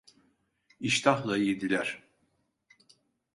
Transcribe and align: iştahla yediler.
iştahla 0.79 1.37
yediler. 1.37 2.03